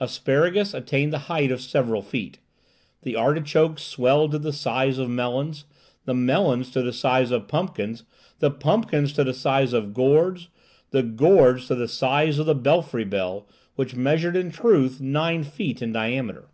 [0.00, 2.40] Asparagus attained the height of several feet;
[3.02, 5.64] the artichokes swelled to the size of melons,
[6.06, 8.02] the melons to the size of pumpkins,
[8.40, 10.48] the pumpkins to the size of gourds,
[10.90, 13.46] the gourds to the size of the belfry bell,
[13.76, 16.48] which measured, in truth, nine feet in diameter.